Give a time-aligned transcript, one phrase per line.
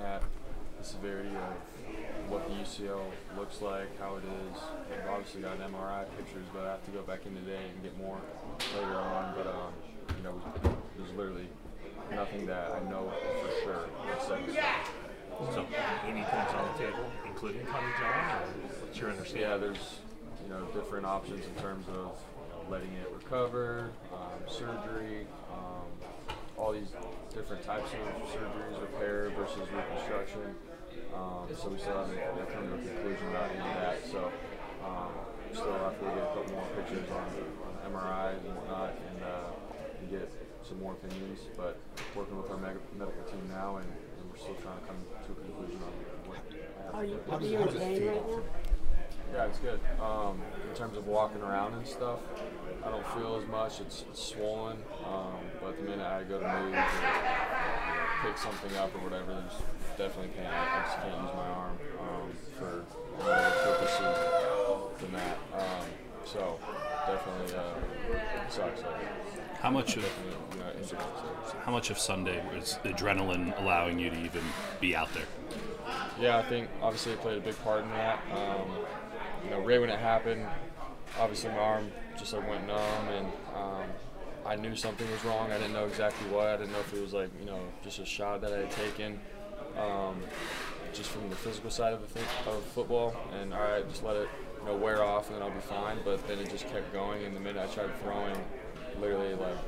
[0.00, 0.22] at
[0.78, 3.02] the severity of what the UCL
[3.36, 4.60] looks like, how it is.
[4.92, 7.96] I've obviously got MRI pictures, but I have to go back in today and get
[7.98, 8.18] more
[8.76, 9.34] later on.
[9.36, 9.72] But um,
[10.16, 10.40] you know,
[10.96, 11.48] there's literally
[12.14, 13.88] nothing that I know for sure.
[14.26, 15.66] So
[16.06, 18.42] anything's on the table, including Tommy John,
[18.80, 19.50] what's your understanding?
[19.50, 20.00] Yeah, there's
[20.44, 22.18] you know different options in terms of
[22.70, 25.86] letting it recover, um, surgery, um,
[26.56, 26.92] all these
[27.34, 28.00] different types of
[28.30, 30.54] surgeries, repair versus reconstruction.
[31.14, 32.18] Um, so we still haven't
[32.52, 34.06] come to a conclusion about any of that.
[34.06, 34.30] So
[34.84, 35.10] um,
[35.52, 37.26] still have to get a couple more pictures on,
[37.66, 41.40] on MRIs and whatnot, and, uh, and get some more opinions.
[41.56, 41.78] But
[42.14, 45.32] working with our med- medical team now, and, and we're still trying to come to
[45.32, 45.92] a conclusion on
[46.30, 46.38] what
[46.94, 48.42] Are you, are you in pain right now?
[49.32, 49.80] Yeah, it's good.
[50.00, 52.20] Um, in terms of walking around and stuff,
[52.84, 53.80] I don't feel as much.
[53.80, 58.94] It's, it's swollen, um, but the minute I go to move or pick something up
[58.94, 59.62] or whatever, there's
[59.98, 60.46] definitely pain.
[60.46, 62.84] I just can't use my arm um, for
[63.22, 65.38] other purposes than that.
[65.54, 65.86] Um,
[66.24, 66.58] so
[67.06, 68.82] definitely uh, sucks.
[69.60, 70.88] How much of you know, injured.
[70.88, 71.56] So.
[71.64, 74.42] how much of Sunday was adrenaline allowing you to even
[74.80, 75.26] be out there?
[76.18, 78.20] Yeah, I think obviously it played a big part in that.
[78.32, 78.70] Um,
[79.44, 80.46] you know, right when it happened,
[81.18, 83.88] obviously my arm just like went numb, and um,
[84.46, 85.50] I knew something was wrong.
[85.50, 86.46] I didn't know exactly what.
[86.46, 88.70] I didn't know if it was like you know just a shot that I had
[88.70, 89.20] taken,
[89.78, 90.20] um,
[90.92, 93.14] just from the physical side of the thing, of football.
[93.40, 94.28] And all right, just let it
[94.60, 95.98] you know wear off, and then I'll be fine.
[96.04, 98.36] But then it just kept going, and the minute I tried throwing,
[99.00, 99.58] literally like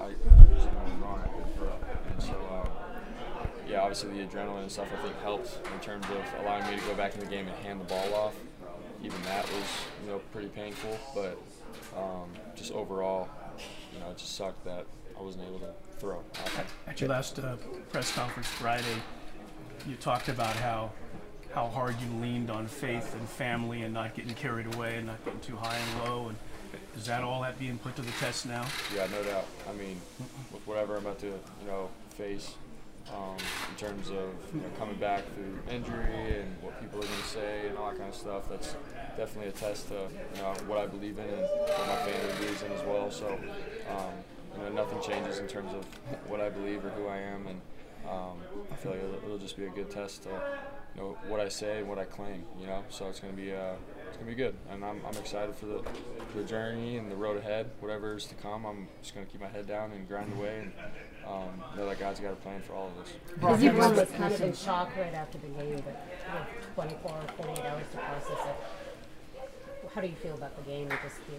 [0.00, 0.12] I
[0.54, 1.22] just went wrong.
[1.58, 2.34] Couldn't and so.
[2.50, 2.68] Uh,
[3.68, 6.86] yeah, obviously the adrenaline and stuff I think helped in terms of allowing me to
[6.86, 8.34] go back in the game and hand the ball off.
[9.02, 9.66] Even that was
[10.04, 11.38] you know pretty painful, but
[11.96, 13.28] um, just overall,
[13.92, 14.86] you know, it just sucked that
[15.18, 16.22] I wasn't able to throw.
[16.86, 17.56] At your last uh,
[17.90, 18.84] press conference Friday,
[19.86, 20.92] you talked about how
[21.54, 25.24] how hard you leaned on faith and family and not getting carried away and not
[25.24, 26.28] getting too high and low.
[26.28, 26.36] And
[26.96, 28.66] is that all that being put to the test now?
[28.94, 29.46] Yeah, no doubt.
[29.68, 29.98] I mean,
[30.52, 32.54] with whatever I'm about to you know face.
[33.14, 33.36] Um,
[33.70, 37.28] in terms of you know, coming back through injury and what people are going to
[37.28, 38.74] say and all that kind of stuff, that's
[39.16, 39.94] definitely a test to
[40.34, 43.10] you know what I believe in and what my family believes in as well.
[43.12, 43.38] So
[43.90, 44.12] um,
[44.56, 45.84] you know nothing changes in terms of
[46.28, 47.60] what I believe or who I am, and
[48.08, 48.38] um,
[48.72, 50.30] I feel like it'll, it'll, just be a good test to
[50.96, 52.42] you know what I say and what I claim.
[52.60, 53.74] You know, so it's going to be uh,
[54.08, 55.82] it's going to be good, and I'm, I'm excited for the
[56.34, 57.70] the journey and the road ahead.
[57.78, 60.58] Whatever is to come, I'm just going to keep my head down and grind away
[60.62, 60.72] and.
[61.28, 63.12] Um, know that God's got a plan for all of us.
[63.64, 67.64] Everyone was kind of in shock right after the game, but with 24 or 48
[67.64, 69.90] hours to process it.
[69.92, 71.36] How do you feel about the game and just the,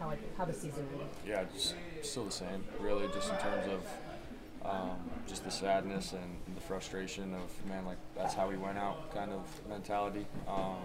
[0.00, 1.10] how, it, how the season went?
[1.26, 6.54] Yeah, just still the same, really, just in terms of um, just the sadness and
[6.54, 10.26] the frustration of, man, like that's how we went out kind of mentality.
[10.48, 10.76] Um,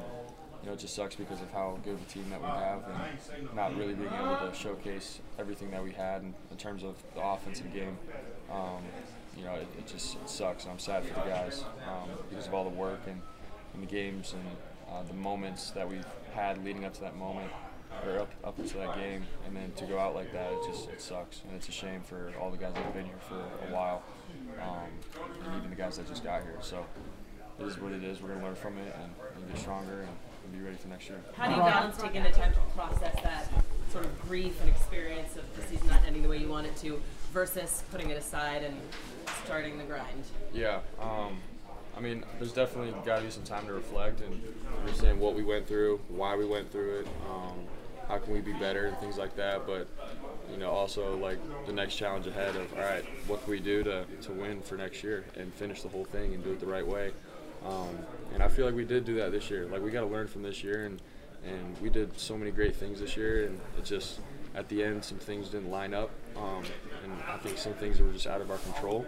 [0.61, 2.83] you know, it just sucks because of how good of a team that we have
[2.85, 6.95] and not really being able to showcase everything that we had in, in terms of
[7.16, 7.97] the offensive game.
[8.51, 8.83] Um,
[9.38, 10.67] you know, it, it just it sucks.
[10.67, 13.21] I'm sad for the guys um, because of all the work and,
[13.73, 14.44] and the games and
[14.91, 17.50] uh, the moments that we've had leading up to that moment
[18.05, 20.89] or up up into that game, and then to go out like that, it just
[20.89, 23.35] it sucks, and it's a shame for all the guys that have been here for
[23.35, 24.03] a while,
[24.61, 24.89] um,
[25.45, 26.57] and even the guys that just got here.
[26.61, 26.85] So
[27.59, 28.21] it is what it is.
[28.21, 30.09] We're gonna learn from it and, and get stronger and,
[30.51, 31.19] and be ready for next year.
[31.34, 33.47] How do you balance taking the time to process that
[33.91, 36.75] sort of grief and experience of the season not ending the way you want it
[36.78, 37.01] to,
[37.34, 38.75] versus putting it aside and
[39.45, 40.23] starting the grind?
[40.53, 40.79] Yeah.
[41.00, 41.38] Um,
[41.95, 44.41] I mean, there's definitely got to be some time to reflect and
[44.79, 47.59] understand what we went through, why we went through it, um,
[48.07, 49.68] how can we be better, and things like that.
[49.68, 49.88] But
[50.51, 53.83] you know, also like the next challenge ahead of all right, what can we do
[53.83, 56.66] to, to win for next year and finish the whole thing and do it the
[56.66, 57.12] right way.
[57.66, 57.97] Um,
[58.33, 59.67] and I feel like we did do that this year.
[59.67, 61.01] Like we got to learn from this year, and
[61.44, 64.19] and we did so many great things this year, and it just
[64.53, 66.63] at the end some things didn't line up, um,
[67.03, 69.05] and I think some things were just out of our control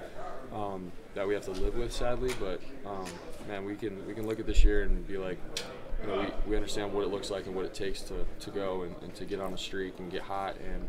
[0.54, 2.34] um, that we have to live with, sadly.
[2.40, 3.06] But um,
[3.48, 5.38] man, we can we can look at this year and be like,
[6.02, 8.52] you know, we, we understand what it looks like and what it takes to, to
[8.52, 10.88] go and, and to get on a streak and get hot and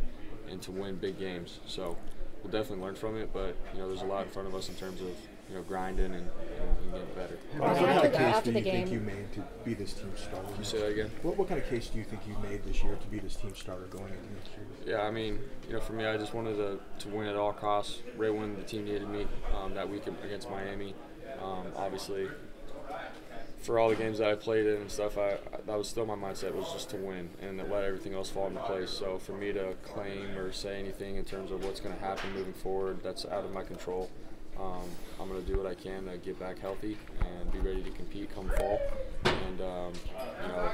[0.50, 1.60] and to win big games.
[1.66, 1.96] So
[2.42, 3.30] we'll definitely learn from it.
[3.32, 5.08] But you know, there's a lot in front of us in terms of
[5.48, 6.30] you know grinding and, and,
[6.82, 7.38] and getting better.
[7.58, 9.74] Bob, what kind of the- case after do the you think you made to be
[9.74, 10.48] this team starter?
[10.48, 11.10] Can you say that again?
[11.22, 13.36] What, what kind of case do you think you made this year to be this
[13.36, 14.50] team starter going into next
[14.86, 14.96] year?
[14.96, 15.38] Yeah, I mean,
[15.68, 18.00] you know, for me, I just wanted to, to win at all costs.
[18.16, 19.26] Ray when the team needed me
[19.56, 20.94] um, that week against Miami,
[21.42, 22.28] um, obviously,
[23.60, 26.04] for all the games that I played in and stuff, I, I that was still
[26.04, 28.90] my mindset was just to win and to let everything else fall into place.
[28.90, 32.32] So for me to claim or say anything in terms of what's going to happen
[32.34, 34.10] moving forward, that's out of my control.
[34.58, 34.88] Um,
[35.20, 37.90] I'm going to do what I can to get back healthy and be ready to
[37.90, 38.80] compete come fall,
[39.24, 39.92] and um,
[40.42, 40.70] you know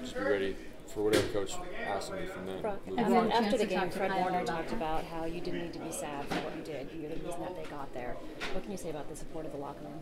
[0.00, 0.56] just be ready
[0.86, 1.54] for whatever coach
[1.86, 2.64] asks me from then.
[2.66, 3.32] After, forward.
[3.32, 6.34] after the game, Fred Warner talked about how you didn't need to be sad for
[6.34, 6.88] what you did.
[6.94, 8.16] You're the reason that they got there.
[8.52, 10.00] What can you say about the support of the locker room?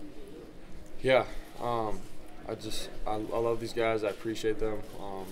[1.03, 1.25] Yeah,
[1.61, 2.01] um,
[2.49, 4.03] I just I, I love these guys.
[4.03, 4.81] I appreciate them.
[5.01, 5.27] Um,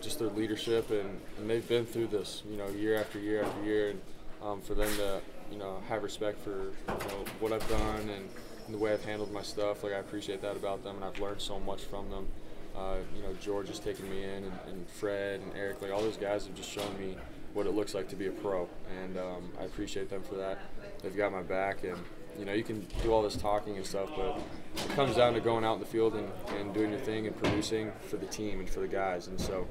[0.00, 3.62] just their leadership and, and they've been through this, you know, year after year after
[3.64, 4.00] year, and
[4.42, 8.28] um, for them to you know have respect for you know what I've done and,
[8.68, 9.82] the way I've handled my stuff.
[9.82, 12.28] Like I appreciate that about them, and I've learned so much from them.
[12.76, 16.00] Uh, you know, George has taken me in, and, and Fred and Eric, like all
[16.00, 17.16] those guys have just shown me
[17.52, 18.68] what it looks like to be a pro,
[19.02, 20.58] and um, I appreciate them for that.
[21.02, 21.98] They've got my back, and
[22.38, 24.40] you know, you can do all this talking and stuff, but
[24.76, 27.36] it comes down to going out in the field and, and doing your thing and
[27.36, 29.26] producing for the team and for the guys.
[29.26, 29.66] And so,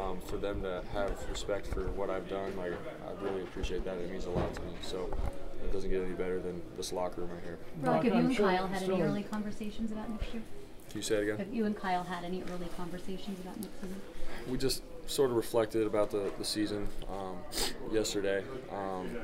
[0.00, 2.72] um, for them to have respect for what I've done, like
[3.06, 3.98] I really appreciate that.
[3.98, 4.72] It means a lot to me.
[4.82, 5.10] So,
[5.64, 7.58] it doesn't get any better than this locker room right here.
[7.82, 10.42] Brock, have you I'm and Kyle had any early conversations about next year?
[10.90, 11.38] Can you say it again?
[11.38, 14.00] Have you and Kyle had any early conversations about next season?
[14.48, 17.36] we just sort of reflected about the, the season um,
[17.92, 18.42] yesterday.
[18.72, 19.16] Um,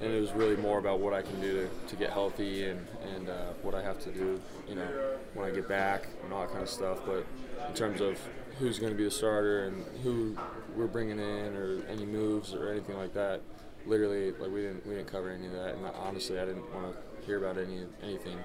[0.00, 2.84] and it was really more about what I can do to, to get healthy and,
[3.14, 4.88] and uh, what I have to do, you know,
[5.34, 7.00] when I get back and all that kind of stuff.
[7.06, 7.24] But
[7.68, 8.18] in terms of
[8.58, 10.36] who's going to be the starter and who
[10.76, 13.40] we're bringing in or any moves or anything like that,
[13.86, 15.74] literally, like we didn't we didn't cover any of that.
[15.74, 18.38] And honestly, I didn't want to hear about any anything.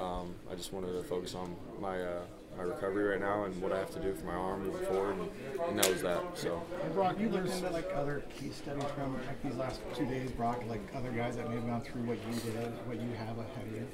[0.00, 2.22] Um, I just wanted to focus on my uh,
[2.56, 5.16] my recovery right now and what I have to do for my arm moving forward,
[5.16, 6.22] and, and that was that.
[6.34, 6.62] So.
[6.94, 10.62] Brock, you looked into like other key studies from like these last two days, Brock,
[10.68, 13.66] like other guys that may have gone through what you did, what you have ahead
[13.66, 13.88] of you.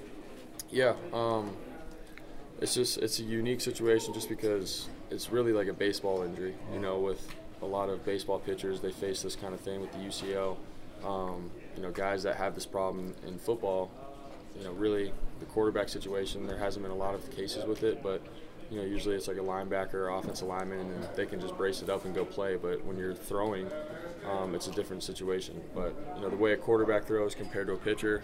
[0.70, 1.56] Yeah, um,
[2.60, 6.54] it's just it's a unique situation just because it's really like a baseball injury.
[6.72, 7.26] You know, with
[7.62, 10.56] a lot of baseball pitchers, they face this kind of thing with the UCL.
[11.04, 13.90] Um, you know, guys that have this problem in football,
[14.58, 16.46] you know, really the quarterback situation.
[16.46, 18.20] There hasn't been a lot of cases with it, but
[18.70, 21.80] you know, usually it's like a linebacker or offensive lineman, and they can just brace
[21.82, 22.56] it up and go play.
[22.56, 23.70] But when you're throwing,
[24.28, 25.60] um, it's a different situation.
[25.74, 28.22] But you know, the way a quarterback throws compared to a pitcher,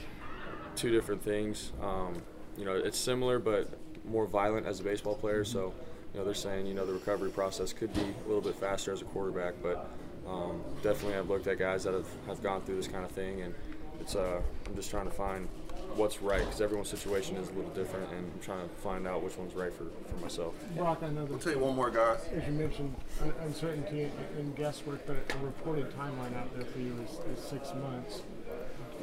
[0.74, 1.72] two different things.
[1.80, 2.20] Um,
[2.58, 3.68] you know, it's similar but
[4.04, 5.44] more violent as a baseball player.
[5.44, 5.72] So,
[6.12, 8.92] you know, they're saying you know the recovery process could be a little bit faster
[8.92, 9.88] as a quarterback, but
[10.28, 13.42] um, definitely I've looked at guys that have, have gone through this kind of thing,
[13.42, 13.54] and
[14.00, 15.48] it's uh, I'm just trying to find
[15.96, 19.22] what's right because everyone's situation is a little different, and I'm trying to find out
[19.22, 20.54] which one's right for, for myself.
[20.76, 22.18] Brock, I know We'll tell you one more, guys.
[22.34, 22.94] as you mentioned,
[23.42, 28.22] uncertainty and guesswork, but a reported timeline out there for you is, is six months.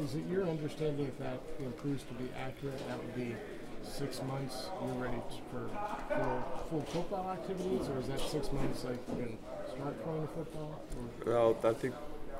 [0.03, 3.35] Is it your understanding if that you know, proves to be accurate, that would be
[3.83, 5.69] six months you're ready for
[6.15, 9.37] full, full football activities, or is that six months like you can
[9.75, 10.81] start playing football?
[11.25, 11.93] Or Well, I think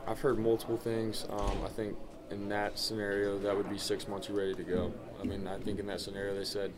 [0.08, 1.26] I've heard multiple things.
[1.30, 1.96] Um, I think
[2.32, 4.94] in that scenario, that would be six months you're ready to go.
[5.22, 6.72] I mean, I think in that scenario, they said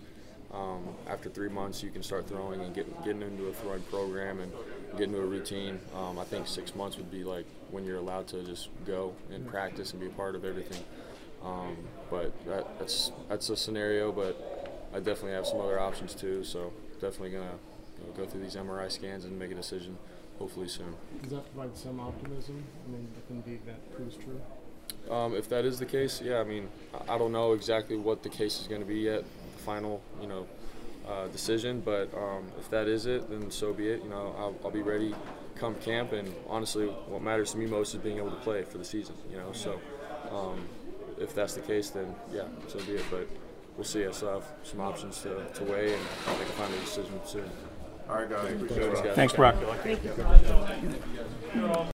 [0.54, 4.40] um, after three months you can start throwing and get, getting into a throwing program
[4.40, 4.52] and
[4.94, 5.80] get into a routine.
[5.96, 9.48] Um, I think six months would be like when you're allowed to just go and
[9.48, 10.84] practice and be a part of everything.
[11.44, 11.76] Um,
[12.10, 14.53] but that, that's that's a scenario, but
[14.94, 16.44] I definitely have some other options too.
[16.44, 17.58] So definitely gonna
[18.00, 19.98] you know, go through these MRI scans and make a decision
[20.40, 20.96] hopefully soon.
[21.22, 22.64] does that provide some optimism?
[22.88, 24.42] I mean, if indeed that proves true.
[25.10, 26.70] Um, if that is the case, yeah, I mean,
[27.10, 29.24] I- don't know exactly what the case is going to be yet,
[29.56, 30.48] the final, you know,
[31.08, 31.82] uh, decision.
[31.82, 34.04] But um, if that is it, then so be it.
[34.04, 35.14] You know, I'll, I'll be ready
[35.56, 36.14] come camp.
[36.14, 39.16] And honestly, what matters to me most is being able to play for the season.
[39.30, 39.80] You know, so
[40.32, 40.66] um,
[41.20, 43.06] if that's the case, then yeah, so be it.
[43.12, 43.28] But
[43.76, 44.06] we'll see.
[44.06, 47.20] I still have some options to, to weigh, and I think I'll find a decision
[47.26, 47.50] soon.
[48.10, 49.16] All right, guys.
[49.16, 49.56] Thanks, Brock.
[49.84, 51.88] Thank you, Brock.